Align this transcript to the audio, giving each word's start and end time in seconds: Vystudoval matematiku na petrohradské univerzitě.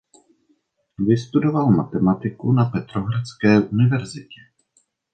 Vystudoval 1.07 1.71
matematiku 1.71 2.51
na 2.51 2.65
petrohradské 2.65 3.59
univerzitě. 3.61 4.41